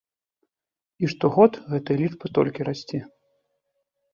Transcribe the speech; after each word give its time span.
І 1.03 1.09
штогод 1.13 1.51
гэтая 1.73 1.97
лічба 2.01 2.33
толькі 2.39 2.61
расце. 2.71 2.99